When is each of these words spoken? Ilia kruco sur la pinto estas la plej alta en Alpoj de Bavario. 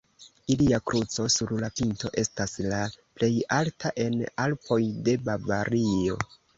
Ilia 0.53 0.79
kruco 0.91 1.25
sur 1.33 1.53
la 1.65 1.69
pinto 1.81 2.11
estas 2.23 2.57
la 2.73 2.81
plej 2.97 3.31
alta 3.61 3.95
en 4.09 4.19
Alpoj 4.49 4.83
de 5.09 5.19
Bavario. 5.31 6.23